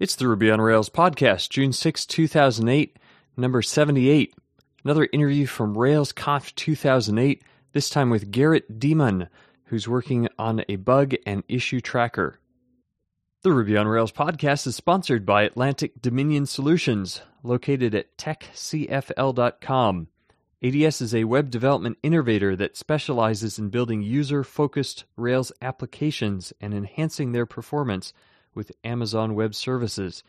It's 0.00 0.14
the 0.14 0.28
Ruby 0.28 0.48
on 0.48 0.60
Rails 0.60 0.88
podcast, 0.88 1.50
June 1.50 1.72
6, 1.72 2.06
2008, 2.06 2.96
number 3.36 3.60
78. 3.60 4.32
Another 4.84 5.08
interview 5.12 5.44
from 5.44 5.74
RailsConf 5.74 6.54
2008, 6.54 7.42
this 7.72 7.90
time 7.90 8.08
with 8.08 8.30
Garrett 8.30 8.78
Dimon, 8.78 9.26
who's 9.64 9.88
working 9.88 10.28
on 10.38 10.64
a 10.68 10.76
bug 10.76 11.16
and 11.26 11.42
issue 11.48 11.80
tracker. 11.80 12.38
The 13.42 13.50
Ruby 13.50 13.76
on 13.76 13.88
Rails 13.88 14.12
podcast 14.12 14.68
is 14.68 14.76
sponsored 14.76 15.26
by 15.26 15.42
Atlantic 15.42 16.00
Dominion 16.00 16.46
Solutions, 16.46 17.22
located 17.42 17.92
at 17.92 18.16
techcfl.com. 18.16 20.06
ADS 20.62 21.00
is 21.00 21.12
a 21.12 21.24
web 21.24 21.50
development 21.50 21.98
innovator 22.04 22.54
that 22.54 22.76
specializes 22.76 23.58
in 23.58 23.68
building 23.68 24.02
user 24.02 24.44
focused 24.44 25.06
Rails 25.16 25.50
applications 25.60 26.52
and 26.60 26.72
enhancing 26.72 27.32
their 27.32 27.46
performance 27.46 28.12
with 28.58 28.72
Amazon 28.82 29.36
Web 29.36 29.54
Services. 29.54 30.24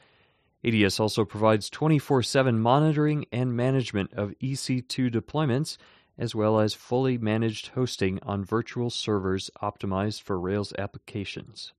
ADS 0.64 1.00
also 1.00 1.26
provides 1.26 1.68
24 1.70 2.22
7 2.22 2.60
monitoring 2.60 3.26
and 3.32 3.58
management 3.58 4.14
of 4.14 4.36
EC2 4.42 5.12
deployments, 5.12 5.78
as 6.18 6.36
well 6.36 6.60
as 6.60 6.76
fully 6.76 7.18
managed 7.18 7.70
hosting 7.70 8.20
on 8.22 8.46
virtual 8.46 8.92
servers 8.92 9.50
optimized 9.64 10.22
for 10.22 10.40
Rails 10.40 10.72
applications. 10.78 11.74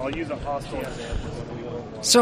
So, 0.00 0.06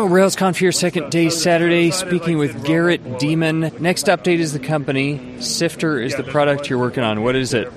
RailsConf 0.08 0.56
here, 0.56 0.72
second 0.72 1.10
day 1.10 1.28
Saturday, 1.28 1.90
speaking 1.90 2.38
with 2.38 2.64
Garrett 2.64 3.04
Dimon. 3.04 3.78
Next 3.78 4.06
update 4.06 4.38
is 4.38 4.54
the 4.54 4.58
company. 4.58 5.42
Sifter 5.42 6.00
is 6.00 6.16
the 6.16 6.24
product 6.24 6.70
you're 6.70 6.78
working 6.78 7.02
on. 7.02 7.22
What 7.22 7.36
is 7.36 7.52
it? 7.52 7.70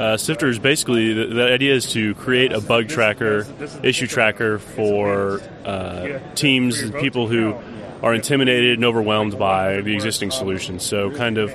Uh, 0.00 0.16
Sifter 0.16 0.48
is 0.48 0.58
basically 0.58 1.12
the, 1.12 1.26
the, 1.26 1.52
idea 1.52 1.74
is 1.74 1.84
to 1.92 2.14
create 2.14 2.52
a 2.52 2.60
bug 2.62 2.88
tracker, 2.88 3.46
issue 3.82 4.06
tracker 4.06 4.58
for 4.58 5.42
uh, 5.66 6.18
teams 6.34 6.80
and 6.80 6.94
people 6.94 7.28
who 7.28 7.54
are 8.02 8.14
intimidated 8.14 8.78
and 8.78 8.84
overwhelmed 8.86 9.38
by 9.38 9.82
the 9.82 9.92
existing 9.94 10.30
solutions. 10.30 10.82
So, 10.84 11.10
kind 11.10 11.36
of, 11.36 11.54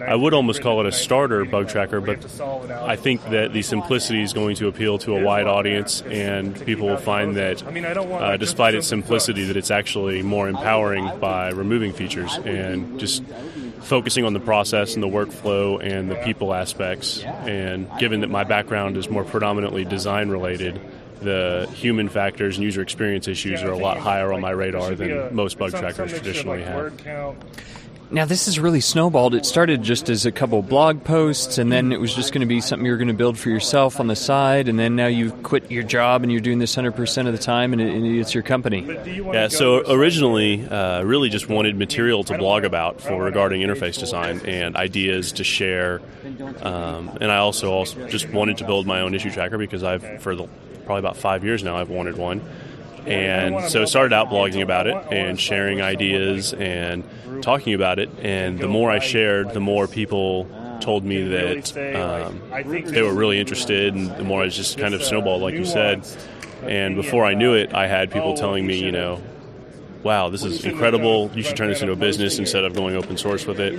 I 0.00 0.14
would 0.14 0.32
almost 0.32 0.62
call 0.62 0.78
it 0.78 0.86
a 0.86 0.92
starter 0.92 1.44
bug 1.44 1.68
tracker, 1.70 2.00
but 2.00 2.24
I 2.70 2.94
think 2.94 3.20
that 3.30 3.52
the 3.52 3.62
simplicity 3.62 4.22
is 4.22 4.32
going 4.32 4.54
to 4.56 4.68
appeal 4.68 4.98
to 4.98 5.16
a 5.16 5.20
wide 5.20 5.48
audience, 5.48 6.02
and 6.02 6.54
people 6.64 6.86
will 6.86 6.98
find 6.98 7.36
that, 7.36 7.64
uh, 7.66 8.36
despite 8.36 8.76
its 8.76 8.86
simplicity, 8.86 9.46
that 9.46 9.56
it's 9.56 9.72
actually 9.72 10.22
more 10.22 10.48
empowering 10.48 11.18
by 11.18 11.50
removing 11.50 11.92
features 11.92 12.32
and 12.44 13.00
just 13.00 13.24
focusing 13.82 14.24
on 14.24 14.32
the 14.32 14.40
process 14.40 14.94
and 14.94 15.02
the 15.02 15.08
workflow 15.08 15.82
and 15.82 16.10
the 16.10 16.16
people 16.16 16.54
aspects. 16.54 17.22
And 17.22 17.88
given 17.98 18.20
that 18.20 18.30
my 18.30 18.44
background 18.44 18.96
is 18.96 19.08
more 19.10 19.24
predominantly 19.24 19.84
design 19.84 20.28
related, 20.28 20.80
the 21.20 21.68
human 21.74 22.08
factors 22.08 22.56
and 22.56 22.64
user 22.64 22.82
experience 22.82 23.28
issues 23.28 23.62
are 23.62 23.70
a 23.70 23.78
lot 23.78 23.98
higher 23.98 24.32
on 24.32 24.40
my 24.40 24.50
radar 24.50 24.94
than 24.94 25.34
most 25.34 25.58
bug 25.58 25.70
trackers 25.70 26.12
traditionally 26.12 26.62
have. 26.62 26.92
Now, 28.12 28.26
this 28.26 28.44
has 28.44 28.60
really 28.60 28.82
snowballed. 28.82 29.34
It 29.34 29.46
started 29.46 29.82
just 29.82 30.10
as 30.10 30.26
a 30.26 30.32
couple 30.32 30.60
blog 30.60 31.02
posts, 31.02 31.56
and 31.56 31.72
then 31.72 31.92
it 31.92 31.98
was 31.98 32.14
just 32.14 32.34
going 32.34 32.42
to 32.42 32.46
be 32.46 32.60
something 32.60 32.84
you 32.84 32.92
were 32.92 32.98
going 32.98 33.08
to 33.08 33.14
build 33.14 33.38
for 33.38 33.48
yourself 33.48 34.00
on 34.00 34.06
the 34.06 34.14
side, 34.14 34.68
and 34.68 34.78
then 34.78 34.96
now 34.96 35.06
you've 35.06 35.42
quit 35.42 35.70
your 35.70 35.82
job 35.82 36.22
and 36.22 36.30
you're 36.30 36.42
doing 36.42 36.58
this 36.58 36.76
100% 36.76 37.26
of 37.26 37.32
the 37.32 37.38
time, 37.38 37.72
and 37.72 37.80
it's 37.80 38.34
your 38.34 38.42
company. 38.42 38.82
Yeah, 39.06 39.48
so 39.48 39.90
originally, 39.90 40.68
uh, 40.68 41.02
really 41.04 41.30
just 41.30 41.48
wanted 41.48 41.78
material 41.78 42.22
to 42.24 42.36
blog 42.36 42.64
about 42.64 43.00
for 43.00 43.22
regarding 43.22 43.62
interface 43.62 43.98
design 43.98 44.42
and 44.44 44.76
ideas 44.76 45.32
to 45.32 45.44
share. 45.44 46.02
Um, 46.60 47.16
and 47.18 47.32
I 47.32 47.38
also, 47.38 47.72
also 47.72 48.08
just 48.08 48.28
wanted 48.28 48.58
to 48.58 48.66
build 48.66 48.86
my 48.86 49.00
own 49.00 49.14
issue 49.14 49.30
tracker 49.30 49.56
because 49.56 49.82
I've, 49.82 50.20
for 50.20 50.36
the, 50.36 50.48
probably 50.84 50.98
about 50.98 51.16
five 51.16 51.44
years 51.44 51.64
now, 51.64 51.78
I've 51.78 51.88
wanted 51.88 52.18
one. 52.18 52.42
And 53.06 53.70
so 53.70 53.82
I 53.82 53.84
started 53.86 54.12
out 54.12 54.28
blogging 54.28 54.62
about 54.62 54.86
it 54.86 54.96
and 55.10 55.38
sharing 55.38 55.80
ideas 55.80 56.52
and 56.54 57.04
talking 57.42 57.74
about 57.74 57.98
it. 57.98 58.10
And 58.20 58.58
the 58.58 58.68
more 58.68 58.90
I 58.90 58.98
shared, 58.98 59.52
the 59.52 59.60
more 59.60 59.86
people 59.86 60.48
told 60.80 61.04
me 61.04 61.22
that 61.22 61.76
um, 61.96 62.40
they 62.86 63.02
were 63.02 63.14
really 63.14 63.38
interested, 63.38 63.94
and 63.94 64.10
the 64.16 64.24
more 64.24 64.42
I 64.42 64.48
just 64.48 64.78
kind 64.78 64.94
of 64.94 65.02
snowballed, 65.02 65.42
like 65.42 65.54
you 65.54 65.64
said. 65.64 66.06
And 66.62 66.94
before 66.96 67.24
I 67.24 67.34
knew 67.34 67.54
it, 67.54 67.74
I 67.74 67.86
had 67.86 68.10
people 68.10 68.34
telling 68.34 68.66
me, 68.66 68.78
you 68.78 68.92
know, 68.92 69.20
wow, 70.02 70.28
this 70.28 70.44
is 70.44 70.64
incredible. 70.64 71.30
You 71.34 71.42
should 71.42 71.56
turn 71.56 71.68
this 71.68 71.80
into 71.80 71.92
a 71.92 71.96
business 71.96 72.38
instead 72.38 72.64
of 72.64 72.74
going 72.74 72.96
open 72.96 73.16
source 73.16 73.46
with 73.46 73.60
it. 73.60 73.74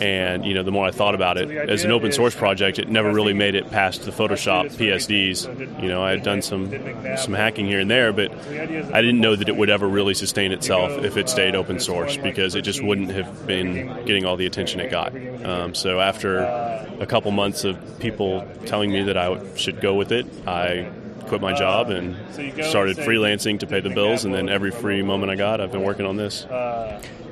And 0.00 0.44
you 0.44 0.54
know, 0.54 0.62
the 0.62 0.70
more 0.70 0.86
I 0.86 0.90
thought 0.90 1.14
about 1.14 1.36
it 1.36 1.50
as 1.50 1.84
an 1.84 1.90
open 1.90 2.12
source 2.12 2.34
project, 2.34 2.78
it 2.78 2.88
never 2.88 3.12
really 3.12 3.32
made 3.32 3.54
it 3.54 3.70
past 3.70 4.02
the 4.02 4.10
Photoshop 4.10 4.70
PSDs. 4.76 5.82
You 5.82 5.88
know, 5.88 6.02
I 6.02 6.10
had 6.10 6.22
done 6.22 6.42
some 6.42 6.70
some 7.16 7.34
hacking 7.34 7.66
here 7.66 7.80
and 7.80 7.90
there, 7.90 8.12
but 8.12 8.30
I 8.32 9.02
didn't 9.02 9.20
know 9.20 9.36
that 9.36 9.48
it 9.48 9.56
would 9.56 9.70
ever 9.70 9.88
really 9.88 10.14
sustain 10.14 10.52
itself 10.52 10.92
if 11.04 11.16
it 11.16 11.28
stayed 11.28 11.54
open 11.54 11.80
source 11.80 12.16
because 12.16 12.54
it 12.54 12.62
just 12.62 12.82
wouldn't 12.82 13.10
have 13.10 13.46
been 13.46 13.86
getting 14.04 14.24
all 14.24 14.36
the 14.36 14.46
attention 14.46 14.80
it 14.80 14.90
got. 14.90 15.14
Um, 15.44 15.74
so 15.74 16.00
after 16.00 16.38
a 16.38 17.06
couple 17.06 17.30
months 17.30 17.64
of 17.64 17.98
people 17.98 18.46
telling 18.66 18.90
me 18.90 19.02
that 19.04 19.16
I 19.16 19.54
should 19.56 19.80
go 19.80 19.94
with 19.94 20.12
it, 20.12 20.26
I 20.46 20.90
quit 21.28 21.40
my 21.40 21.52
job 21.52 21.90
and 21.90 22.16
started 22.64 22.96
freelancing 22.96 23.60
to 23.60 23.66
pay 23.66 23.80
the 23.80 23.90
bills. 23.90 24.24
And 24.24 24.34
then 24.34 24.48
every 24.48 24.70
free 24.70 25.02
moment 25.02 25.30
I 25.30 25.36
got, 25.36 25.60
I've 25.60 25.72
been 25.72 25.84
working 25.84 26.06
on 26.06 26.16
this. 26.16 26.46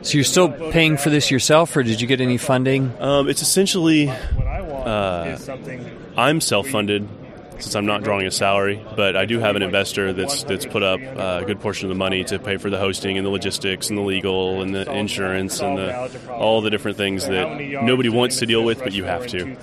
So 0.02 0.12
you're 0.12 0.24
still 0.24 0.50
paying 0.70 0.96
for 0.96 1.10
this 1.10 1.30
yourself, 1.30 1.76
or 1.76 1.82
did 1.82 2.00
you 2.00 2.06
get 2.06 2.20
any 2.20 2.36
funding? 2.36 2.92
Um, 3.00 3.28
it's 3.28 3.42
essentially 3.42 4.08
uh, 4.08 5.36
I'm 6.16 6.40
self-funded 6.40 7.08
since 7.58 7.74
I'm 7.74 7.86
not 7.86 8.02
drawing 8.04 8.26
a 8.26 8.30
salary, 8.30 8.84
but 8.96 9.16
I 9.16 9.24
do 9.24 9.38
have 9.38 9.56
an 9.56 9.62
investor 9.62 10.12
that's 10.12 10.44
that's 10.44 10.66
put 10.66 10.82
up 10.82 11.00
a 11.00 11.42
good 11.46 11.58
portion 11.60 11.86
of 11.86 11.88
the 11.88 11.98
money 11.98 12.22
to 12.24 12.38
pay 12.38 12.58
for 12.58 12.70
the 12.70 12.78
hosting 12.78 13.16
and 13.16 13.26
the 13.26 13.30
logistics 13.30 13.88
and 13.88 13.98
the 13.98 14.02
legal 14.02 14.60
and 14.60 14.74
the 14.74 14.90
insurance 14.92 15.60
and 15.60 15.78
the, 15.78 16.30
all 16.32 16.60
the 16.60 16.70
different 16.70 16.98
things 16.98 17.26
that 17.26 17.58
nobody 17.82 18.10
wants 18.10 18.38
to 18.40 18.46
deal 18.46 18.62
with, 18.62 18.78
but 18.80 18.92
you 18.92 19.04
have 19.04 19.26
to. 19.28 19.56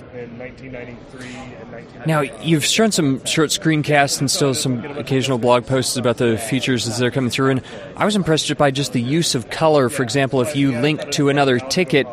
Now, 2.06 2.20
you've 2.20 2.64
shown 2.64 2.92
some 2.92 3.24
short 3.24 3.50
screencasts 3.50 4.20
and 4.20 4.30
still 4.30 4.54
some 4.54 4.84
occasional 4.84 5.38
blog 5.38 5.66
posts 5.66 5.96
about 5.96 6.18
the 6.18 6.36
features 6.36 6.86
as 6.86 6.98
they're 6.98 7.10
coming 7.10 7.30
through, 7.30 7.50
and 7.50 7.62
I 7.96 8.04
was 8.04 8.16
impressed 8.16 8.54
by 8.56 8.70
just 8.70 8.92
the 8.92 9.00
use 9.00 9.34
of 9.34 9.50
color. 9.50 9.88
For 9.88 10.02
example, 10.02 10.40
if 10.42 10.54
you 10.54 10.78
link 10.80 11.10
to 11.12 11.28
another 11.28 11.58
ticket, 11.58 12.06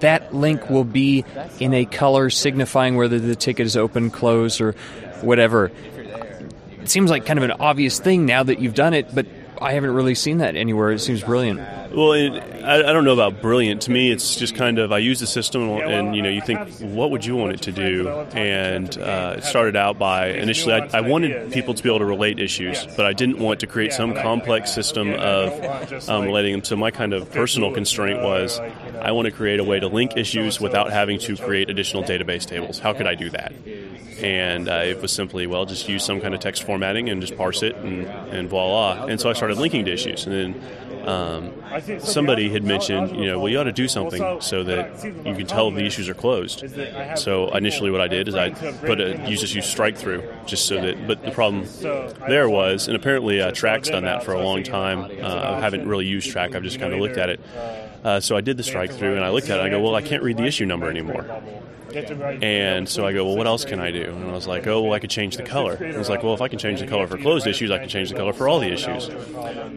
that 0.00 0.34
link 0.34 0.70
will 0.70 0.84
be 0.84 1.24
in 1.58 1.74
a 1.74 1.84
color 1.84 2.30
signifying 2.30 2.96
whether 2.96 3.18
the 3.18 3.34
ticket 3.34 3.66
is 3.66 3.76
open, 3.76 4.10
closed, 4.10 4.60
or 4.60 4.72
whatever. 5.22 5.72
It 6.82 6.88
seems 6.88 7.10
like 7.10 7.26
kind 7.26 7.38
of 7.38 7.44
an 7.44 7.52
obvious 7.52 7.98
thing 7.98 8.26
now 8.26 8.42
that 8.42 8.60
you've 8.60 8.74
done 8.74 8.94
it, 8.94 9.14
but 9.14 9.26
I 9.60 9.72
haven't 9.72 9.92
really 9.92 10.14
seen 10.14 10.38
that 10.38 10.56
anywhere. 10.56 10.90
It 10.90 11.00
seems 11.00 11.22
brilliant. 11.22 11.60
Well, 11.92 12.12
it, 12.12 12.30
I, 12.62 12.76
I, 12.88 12.92
don't 12.92 13.04
know 13.04 13.12
about 13.12 13.42
brilliant. 13.42 13.82
To 13.82 13.90
me, 13.90 14.10
it's 14.10 14.36
just 14.36 14.54
kind 14.54 14.78
of 14.78 14.92
I 14.92 14.98
use 14.98 15.20
the 15.20 15.26
system, 15.26 15.68
and 15.68 16.14
you 16.14 16.22
know, 16.22 16.28
you 16.28 16.40
think, 16.40 16.68
what 16.80 17.10
would 17.10 17.24
you 17.24 17.36
want 17.36 17.52
it 17.52 17.62
to 17.62 17.72
do? 17.72 18.08
And 18.08 18.96
uh, 18.96 19.36
it 19.38 19.44
started 19.44 19.76
out 19.76 19.98
by 19.98 20.28
initially, 20.28 20.74
I, 20.74 20.88
I, 20.94 21.00
wanted 21.00 21.52
people 21.52 21.74
to 21.74 21.82
be 21.82 21.88
able 21.88 21.98
to 21.98 22.04
relate 22.04 22.38
issues, 22.38 22.86
but 22.96 23.06
I 23.06 23.12
didn't 23.12 23.38
want 23.38 23.60
to 23.60 23.66
create 23.66 23.92
some 23.92 24.14
complex 24.14 24.72
system 24.72 25.12
of 25.14 26.08
um, 26.08 26.24
relating 26.24 26.52
them. 26.52 26.64
So 26.64 26.76
my 26.76 26.90
kind 26.90 27.12
of 27.12 27.30
personal 27.30 27.72
constraint 27.72 28.22
was, 28.22 28.60
I 29.00 29.12
want 29.12 29.26
to 29.26 29.32
create 29.32 29.60
a 29.60 29.64
way 29.64 29.80
to 29.80 29.88
link 29.88 30.16
issues 30.16 30.60
without 30.60 30.92
having 30.92 31.18
to 31.20 31.36
create 31.36 31.70
additional 31.70 32.04
database 32.04 32.46
tables. 32.46 32.78
How 32.78 32.92
could 32.92 33.06
I 33.06 33.14
do 33.14 33.30
that? 33.30 33.52
And 34.22 34.68
uh, 34.68 34.82
it 34.84 35.00
was 35.00 35.12
simply 35.12 35.46
well 35.46 35.64
just 35.66 35.88
use 35.88 36.04
some 36.04 36.20
kind 36.20 36.34
of 36.34 36.40
text 36.40 36.62
formatting 36.64 37.08
and 37.08 37.20
just 37.20 37.36
parse 37.36 37.62
it 37.62 37.76
and, 37.76 38.06
and 38.06 38.48
voila 38.48 39.06
and 39.06 39.20
so 39.20 39.30
i 39.30 39.32
started 39.32 39.58
linking 39.58 39.84
to 39.84 39.92
issues 39.92 40.26
and 40.26 40.34
then 40.34 40.62
um, 41.06 41.52
somebody 42.00 42.50
had 42.50 42.62
mentioned, 42.62 43.16
you 43.16 43.26
know, 43.26 43.38
well, 43.38 43.48
you 43.48 43.58
ought 43.58 43.64
to 43.64 43.72
do 43.72 43.88
something 43.88 44.40
so 44.40 44.62
that 44.64 45.02
you 45.04 45.34
can 45.34 45.46
tell 45.46 45.70
the 45.70 45.84
issues 45.84 46.08
are 46.08 46.14
closed. 46.14 46.64
So 47.16 47.48
initially, 47.56 47.90
what 47.90 48.00
I 48.00 48.08
did 48.08 48.28
is 48.28 48.34
I 48.34 48.50
put 48.50 49.00
a 49.00 49.26
use 49.28 49.40
just 49.40 49.54
use 49.54 49.66
strike 49.66 49.96
through, 49.96 50.30
just 50.46 50.66
so 50.66 50.80
that. 50.80 51.06
But 51.06 51.22
the 51.24 51.30
problem 51.30 51.66
there 52.28 52.48
was, 52.48 52.86
and 52.86 52.96
apparently 52.96 53.40
uh, 53.40 53.50
Trac's 53.52 53.88
done 53.88 54.04
that 54.04 54.24
for 54.24 54.32
a 54.32 54.42
long 54.42 54.62
time. 54.62 55.04
Uh, 55.04 55.54
I 55.56 55.60
haven't 55.60 55.88
really 55.88 56.06
used 56.06 56.30
Trac. 56.30 56.54
I've 56.54 56.62
just 56.62 56.78
kind 56.78 56.92
of 56.92 57.00
looked 57.00 57.16
at 57.16 57.30
it. 57.30 57.40
Uh, 58.04 58.20
so 58.20 58.36
I 58.36 58.40
did 58.40 58.56
the 58.56 58.62
strike 58.62 58.92
through, 58.92 59.14
and 59.16 59.24
I 59.24 59.30
looked 59.30 59.48
at 59.50 59.58
it. 59.58 59.64
and 59.64 59.74
I 59.74 59.78
go, 59.78 59.82
well, 59.82 59.94
I 59.94 60.02
can't 60.02 60.22
read 60.22 60.36
the 60.36 60.44
issue 60.44 60.66
number 60.66 60.90
anymore. 60.90 61.26
And 62.42 62.88
so 62.88 63.06
I 63.06 63.12
go, 63.12 63.24
well, 63.24 63.36
what 63.36 63.46
else 63.46 63.64
can 63.64 63.80
I 63.80 63.90
do? 63.90 64.04
And 64.04 64.30
I 64.30 64.32
was 64.32 64.46
like, 64.46 64.66
oh, 64.66 64.82
well, 64.82 64.92
I 64.92 64.98
could 64.98 65.10
change 65.10 65.36
the 65.36 65.42
color. 65.42 65.74
And 65.74 65.94
I 65.94 65.98
was 65.98 66.08
like, 66.08 66.22
well, 66.22 66.34
if 66.34 66.40
I 66.40 66.48
can 66.48 66.58
change 66.58 66.80
the 66.80 66.86
color 66.86 67.06
for 67.06 67.18
closed 67.18 67.46
issues, 67.46 67.70
I 67.70 67.78
can 67.78 67.88
change 67.88 68.10
the 68.10 68.16
color 68.16 68.32
for 68.32 68.48
all 68.48 68.60
the 68.60 68.72
issues. 68.72 69.08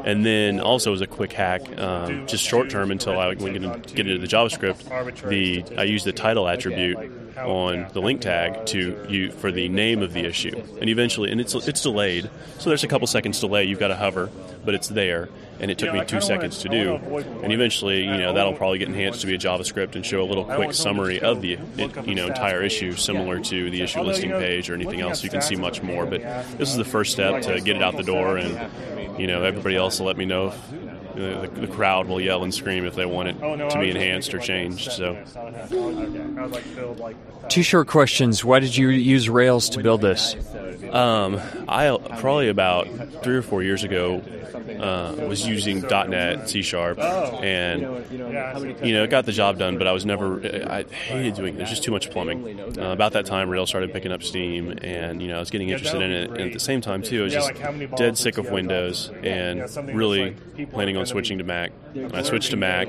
And 0.05 0.25
then 0.25 0.59
also 0.59 0.93
as 0.93 1.01
a 1.01 1.07
quick 1.07 1.33
hack, 1.33 1.61
um, 1.79 2.27
just 2.27 2.43
short 2.43 2.69
term 2.69 2.91
until 2.91 3.19
I 3.19 3.27
went 3.33 3.53
get 3.95 4.07
into 4.07 4.17
the 4.17 4.27
JavaScript, 4.27 5.29
the 5.29 5.63
I 5.77 5.83
used 5.83 6.05
the 6.05 6.13
title 6.13 6.47
attribute 6.47 6.97
on 7.37 7.87
the 7.93 7.99
link 7.99 8.21
tag 8.21 8.65
to 8.67 9.05
you 9.09 9.31
for 9.31 9.51
the 9.51 9.67
name 9.69 10.01
of 10.01 10.13
the 10.13 10.25
issue, 10.25 10.55
and 10.79 10.89
eventually, 10.89 11.31
and 11.31 11.41
it's 11.41 11.55
it's 11.55 11.81
delayed, 11.81 12.29
so 12.59 12.69
there's 12.69 12.83
a 12.83 12.87
couple 12.87 13.07
seconds 13.07 13.39
delay. 13.39 13.63
You've 13.63 13.79
got 13.79 13.87
to 13.87 13.95
hover, 13.95 14.29
but 14.63 14.75
it's 14.75 14.87
there, 14.87 15.29
and 15.59 15.71
it 15.71 15.77
took 15.77 15.93
me 15.93 16.05
two 16.05 16.21
seconds 16.21 16.59
to 16.59 16.69
do. 16.69 16.95
And 17.43 17.51
eventually, 17.51 18.03
you 18.03 18.17
know, 18.17 18.33
that'll 18.33 18.53
probably 18.53 18.77
get 18.77 18.87
enhanced 18.87 19.21
to 19.21 19.27
be 19.27 19.33
a 19.33 19.37
JavaScript 19.37 19.95
and 19.95 20.05
show 20.05 20.21
a 20.21 20.25
little 20.25 20.45
quick 20.45 20.73
summary 20.73 21.19
of 21.21 21.41
the 21.41 21.57
you 22.05 22.15
know 22.15 22.27
entire 22.27 22.61
issue, 22.61 22.93
similar 22.95 23.39
to 23.39 23.69
the 23.69 23.81
issue 23.81 24.01
listing 24.01 24.31
page 24.31 24.69
or 24.69 24.73
anything 24.73 25.01
else. 25.01 25.23
You 25.23 25.29
can 25.29 25.41
see 25.41 25.55
much 25.55 25.81
more, 25.81 26.05
but 26.05 26.21
this 26.57 26.69
is 26.69 26.77
the 26.77 26.85
first 26.85 27.11
step 27.11 27.41
to 27.43 27.61
get 27.61 27.75
it 27.75 27.81
out 27.81 27.97
the 27.97 28.03
door 28.03 28.37
and 28.37 28.71
you 29.19 29.27
know, 29.27 29.43
everybody 29.43 29.75
else 29.75 29.99
will 29.99 30.07
let 30.07 30.17
me 30.17 30.25
know 30.25 30.47
if 30.47 30.73
the, 31.15 31.49
the, 31.53 31.67
crowd 31.67 32.07
will 32.07 32.19
yell 32.19 32.43
and 32.43 32.53
scream 32.53 32.85
if 32.85 32.95
they 32.95 33.05
want 33.05 33.29
it 33.29 33.37
oh, 33.41 33.69
to 33.69 33.79
be 33.79 33.89
enhanced 33.89 34.33
or 34.33 34.39
changed. 34.39 34.91
So, 34.91 35.23
two 37.49 37.63
short 37.63 37.87
questions. 37.87 38.43
Why 38.43 38.59
did 38.59 38.75
you 38.75 38.89
use 38.89 39.29
Rails 39.29 39.69
to 39.69 39.83
build 39.83 40.01
this? 40.01 40.35
Um, 40.91 41.39
I 41.67 41.97
probably 42.19 42.49
about 42.49 42.87
three 43.23 43.35
or 43.35 43.41
four 43.41 43.63
years 43.63 43.83
ago 43.83 44.21
uh, 44.53 45.15
was 45.27 45.47
using 45.47 45.81
.NET, 45.81 46.49
C 46.49 46.61
Sharp, 46.61 46.99
and 46.99 47.81
you 48.11 48.93
know, 48.93 49.03
it 49.03 49.09
got 49.09 49.25
the 49.25 49.31
job 49.31 49.57
done. 49.57 49.77
But 49.77 49.87
I 49.87 49.91
was 49.91 50.05
never, 50.05 50.39
I 50.69 50.83
hated 50.83 51.35
doing 51.35 51.55
it. 51.55 51.57
There's 51.57 51.69
just 51.69 51.83
too 51.83 51.91
much 51.91 52.11
plumbing. 52.11 52.59
Uh, 52.77 52.91
about 52.91 53.13
that 53.13 53.25
time, 53.25 53.49
Rails 53.49 53.69
started 53.69 53.93
picking 53.93 54.11
up 54.11 54.23
steam, 54.23 54.77
and 54.81 55.21
you 55.21 55.27
know, 55.27 55.37
I 55.37 55.39
was 55.39 55.49
getting 55.49 55.69
interested 55.69 56.01
in 56.01 56.11
it. 56.11 56.29
And 56.31 56.41
at 56.41 56.53
the 56.53 56.59
same 56.59 56.81
time, 56.81 57.01
too, 57.01 57.21
I 57.21 57.23
was 57.23 57.33
just 57.33 57.53
dead 57.95 58.17
sick 58.17 58.37
of 58.37 58.49
Windows 58.49 59.11
and 59.23 59.61
really 59.87 60.35
planning 60.71 60.97
on 60.97 61.02
switching 61.05 61.37
to 61.37 61.43
Mac. 61.43 61.71
And 61.93 62.15
I 62.15 62.23
switched 62.23 62.51
to 62.51 62.57
Mac. 62.57 62.87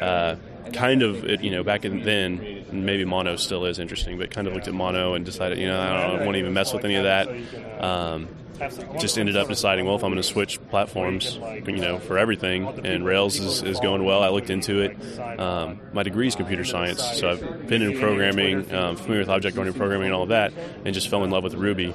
Uh, 0.00 0.36
kind 0.72 1.02
of, 1.02 1.24
you 1.42 1.50
know, 1.50 1.62
back 1.62 1.84
in 1.84 2.02
then, 2.02 2.64
maybe 2.70 3.04
Mono 3.04 3.36
still 3.36 3.64
is 3.64 3.78
interesting, 3.78 4.18
but 4.18 4.30
kind 4.30 4.46
of 4.46 4.54
looked 4.54 4.68
at 4.68 4.74
Mono 4.74 5.14
and 5.14 5.24
decided, 5.24 5.58
you 5.58 5.66
know, 5.66 5.80
I 5.80 6.08
don't 6.08 6.26
want 6.26 6.32
to 6.32 6.38
even 6.38 6.52
mess 6.52 6.72
with 6.72 6.84
any 6.84 6.96
of 6.96 7.04
that. 7.04 7.28
Um, 7.82 8.28
just 8.98 9.16
ended 9.18 9.36
up 9.36 9.46
deciding, 9.46 9.84
well, 9.86 9.94
if 9.94 10.02
I'm 10.02 10.10
going 10.10 10.16
to 10.16 10.28
switch 10.28 10.60
platforms, 10.68 11.38
you 11.66 11.76
know, 11.76 11.98
for 12.00 12.18
everything, 12.18 12.66
and 12.84 13.04
Rails 13.04 13.38
is, 13.38 13.62
is 13.62 13.78
going 13.78 14.04
well, 14.04 14.22
I 14.22 14.30
looked 14.30 14.50
into 14.50 14.80
it. 14.80 15.20
Um, 15.38 15.80
my 15.92 16.02
degree 16.02 16.26
is 16.26 16.34
computer 16.34 16.64
science, 16.64 17.02
so 17.18 17.30
I've 17.30 17.68
been 17.68 17.82
in 17.82 17.98
programming, 17.98 18.74
um, 18.74 18.96
familiar 18.96 19.20
with 19.20 19.28
object-oriented 19.28 19.78
programming 19.78 20.06
and 20.06 20.14
all 20.14 20.24
of 20.24 20.30
that, 20.30 20.52
and 20.84 20.92
just 20.92 21.08
fell 21.08 21.22
in 21.22 21.30
love 21.30 21.44
with 21.44 21.54
Ruby, 21.54 21.94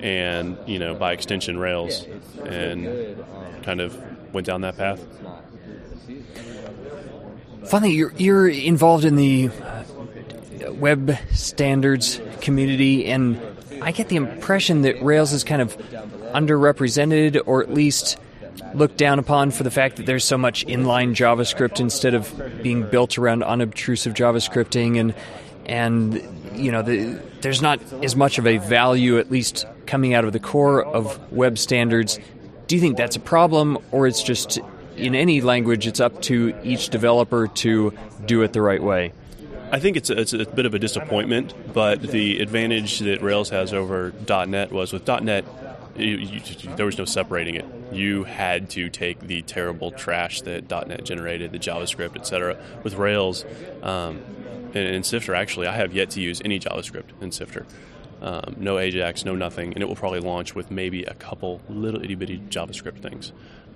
and 0.00 0.56
you 0.66 0.78
know, 0.78 0.94
by 0.94 1.12
extension, 1.12 1.58
Rails, 1.58 2.06
and 2.44 3.24
kind 3.64 3.80
of 3.80 4.00
went 4.32 4.46
down 4.46 4.62
that 4.62 4.76
path. 4.76 5.04
Finally, 7.66 7.92
you're 7.92 8.12
you're 8.16 8.48
involved 8.48 9.04
in 9.04 9.16
the 9.16 9.50
web 10.70 11.16
standards 11.32 12.20
community, 12.40 13.06
and 13.06 13.40
I 13.80 13.92
get 13.92 14.08
the 14.08 14.16
impression 14.16 14.82
that 14.82 15.02
Rails 15.02 15.32
is 15.32 15.44
kind 15.44 15.62
of 15.62 15.76
underrepresented 16.34 17.42
or 17.46 17.62
at 17.62 17.72
least 17.72 18.18
looked 18.74 18.96
down 18.96 19.18
upon 19.18 19.50
for 19.50 19.62
the 19.62 19.70
fact 19.70 19.96
that 19.96 20.06
there's 20.06 20.24
so 20.24 20.38
much 20.38 20.66
inline 20.66 21.14
JavaScript 21.14 21.78
instead 21.80 22.14
of 22.14 22.62
being 22.62 22.88
built 22.88 23.18
around 23.18 23.42
unobtrusive 23.42 24.14
JavaScripting 24.14 24.98
and 24.98 25.14
and 25.66 26.14
you 26.54 26.72
know 26.72 26.82
the, 26.82 27.20
there's 27.40 27.62
not 27.62 27.80
as 28.02 28.16
much 28.16 28.38
of 28.38 28.46
a 28.46 28.58
value 28.58 29.18
at 29.18 29.30
least 29.30 29.66
coming 29.86 30.14
out 30.14 30.24
of 30.24 30.32
the 30.32 30.40
core 30.40 30.82
of 30.82 31.32
web 31.32 31.58
standards. 31.58 32.18
Do 32.72 32.76
you 32.76 32.80
think 32.80 32.96
that's 32.96 33.16
a 33.16 33.20
problem 33.20 33.76
or 33.90 34.06
it's 34.06 34.22
just 34.22 34.58
in 34.96 35.14
any 35.14 35.42
language 35.42 35.86
it's 35.86 36.00
up 36.00 36.22
to 36.22 36.54
each 36.64 36.88
developer 36.88 37.48
to 37.48 37.92
do 38.24 38.40
it 38.40 38.54
the 38.54 38.62
right 38.62 38.82
way? 38.82 39.12
I 39.70 39.78
think 39.78 39.98
it's 39.98 40.08
a, 40.08 40.18
it's 40.18 40.32
a 40.32 40.46
bit 40.46 40.64
of 40.64 40.72
a 40.72 40.78
disappointment, 40.78 41.52
but 41.74 42.00
the 42.00 42.40
advantage 42.40 43.00
that 43.00 43.20
Rails 43.20 43.50
has 43.50 43.74
over 43.74 44.14
.NET 44.26 44.72
was 44.72 44.90
with 44.90 45.06
.NET, 45.06 45.44
you, 45.96 46.16
you, 46.16 46.40
there 46.76 46.86
was 46.86 46.96
no 46.96 47.04
separating 47.04 47.56
it. 47.56 47.66
You 47.92 48.24
had 48.24 48.70
to 48.70 48.88
take 48.88 49.20
the 49.20 49.42
terrible 49.42 49.90
trash 49.90 50.40
that 50.40 50.70
.NET 50.70 51.04
generated, 51.04 51.52
the 51.52 51.58
JavaScript, 51.58 52.16
etc. 52.16 52.56
With 52.82 52.94
Rails 52.94 53.44
um, 53.82 54.22
and, 54.72 54.76
and 54.76 55.04
Sifter, 55.04 55.34
actually, 55.34 55.66
I 55.66 55.72
have 55.72 55.92
yet 55.92 56.08
to 56.12 56.22
use 56.22 56.40
any 56.42 56.58
JavaScript 56.58 57.10
in 57.20 57.32
Sifter. 57.32 57.66
Um, 58.22 58.54
no 58.56 58.78
Ajax, 58.78 59.24
no 59.24 59.34
nothing, 59.34 59.74
and 59.74 59.82
it 59.82 59.86
will 59.86 59.96
probably 59.96 60.20
launch 60.20 60.54
with 60.54 60.70
maybe 60.70 61.02
a 61.02 61.14
couple 61.14 61.60
little 61.68 62.02
itty 62.02 62.14
bitty 62.14 62.38
JavaScript 62.38 63.00
things. 63.02 63.32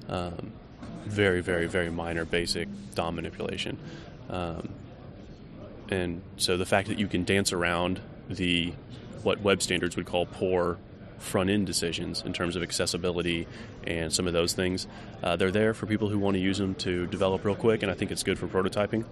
Um, 0.09 0.53
very, 1.05 1.41
very, 1.41 1.67
very 1.67 1.91
minor, 1.91 2.25
basic 2.25 2.69
DOM 2.95 3.17
manipulation. 3.17 3.77
Um, 4.31 4.69
and 5.89 6.23
so 6.37 6.57
the 6.57 6.65
fact 6.65 6.89
that 6.89 6.99
you 6.99 7.09
can 7.09 7.25
dance 7.25 7.53
around 7.53 8.01
the 8.29 8.73
what 9.25 9.41
web 9.41 9.63
standards 9.63 9.97
would 9.97 10.07
call 10.07 10.27
poor 10.27 10.79
front 11.19 11.51
end 11.51 11.67
decisions 11.67 12.23
in 12.23 12.33
terms 12.33 12.57
of 12.57 12.63
accessibility 12.63 13.47
and 13.87 14.13
some 14.13 14.27
of 14.27 14.33
those 14.33 14.53
things. 14.53 14.87
Uh, 15.23 15.37
they're 15.37 15.51
there 15.51 15.75
for 15.75 15.87
people 15.87 16.09
who 16.09 16.19
want 16.19 16.35
to 16.35 16.41
use 16.41 16.59
them 16.59 16.75
to 16.75 17.07
develop 17.07 17.45
real 17.45 17.55
quick, 17.55 17.83
and 17.83 17.91
I 17.91 17.95
think 17.95 18.11
it's 18.11 18.23
good 18.23 18.39
for 18.39 18.47
prototyping. 18.47 19.05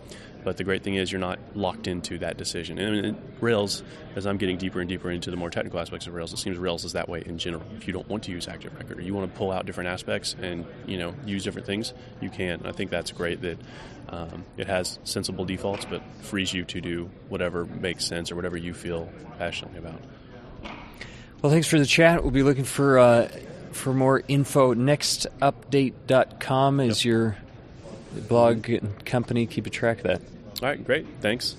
But 0.44 0.58
the 0.58 0.64
great 0.64 0.82
thing 0.82 0.96
is 0.96 1.10
you're 1.10 1.20
not 1.20 1.38
locked 1.54 1.86
into 1.86 2.18
that 2.18 2.36
decision. 2.36 2.78
And 2.78 3.16
Rails, 3.40 3.82
as 4.14 4.26
I'm 4.26 4.36
getting 4.36 4.58
deeper 4.58 4.80
and 4.80 4.88
deeper 4.88 5.10
into 5.10 5.30
the 5.30 5.36
more 5.36 5.48
technical 5.48 5.80
aspects 5.80 6.06
of 6.06 6.14
Rails, 6.14 6.32
it 6.32 6.38
seems 6.38 6.58
Rails 6.58 6.84
is 6.84 6.92
that 6.92 7.08
way 7.08 7.22
in 7.24 7.38
general. 7.38 7.64
If 7.76 7.86
you 7.86 7.94
don't 7.94 8.08
want 8.08 8.24
to 8.24 8.30
use 8.30 8.46
Active 8.46 8.74
Record 8.76 8.98
or 8.98 9.02
you 9.02 9.14
want 9.14 9.32
to 9.32 9.38
pull 9.38 9.50
out 9.50 9.64
different 9.64 9.88
aspects 9.88 10.36
and 10.40 10.66
you 10.86 10.98
know 10.98 11.14
use 11.24 11.44
different 11.44 11.66
things, 11.66 11.94
you 12.20 12.28
can. 12.28 12.60
And 12.60 12.66
I 12.66 12.72
think 12.72 12.90
that's 12.90 13.10
great 13.10 13.40
that 13.40 13.58
um, 14.10 14.44
it 14.56 14.66
has 14.66 14.98
sensible 15.04 15.44
defaults, 15.44 15.86
but 15.86 16.02
frees 16.20 16.52
you 16.52 16.64
to 16.64 16.80
do 16.80 17.10
whatever 17.28 17.64
makes 17.64 18.04
sense 18.04 18.30
or 18.30 18.36
whatever 18.36 18.56
you 18.56 18.74
feel 18.74 19.08
passionately 19.38 19.78
about. 19.78 20.00
Well, 21.44 21.52
thanks 21.52 21.68
for 21.68 21.78
the 21.78 21.84
chat. 21.84 22.22
We'll 22.22 22.30
be 22.30 22.42
looking 22.42 22.64
for 22.64 22.98
uh, 22.98 23.28
for 23.72 23.92
more 23.92 24.22
info. 24.28 24.72
Nextupdate.com 24.72 26.80
is 26.80 27.04
yep. 27.04 27.06
your 27.10 27.36
blog 28.28 28.70
and 28.70 29.04
company. 29.04 29.44
Keep 29.44 29.66
a 29.66 29.70
track 29.70 29.98
of 29.98 30.04
that. 30.04 30.22
All 30.62 30.70
right, 30.70 30.82
great. 30.82 31.06
Thanks. 31.20 31.56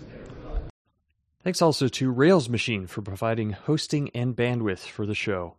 Thanks 1.44 1.62
also 1.62 1.88
to 1.88 2.10
Rails 2.10 2.50
Machine 2.50 2.88
for 2.88 3.04
providing 3.04 3.52
hosting 3.52 4.10
and 4.16 4.36
bandwidth 4.36 4.88
for 4.88 5.06
the 5.06 5.14
show. 5.14 5.54